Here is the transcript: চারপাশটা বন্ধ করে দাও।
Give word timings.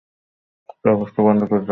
চারপাশটা 0.79 1.21
বন্ধ 1.23 1.41
করে 1.43 1.59
দাও। 1.59 1.69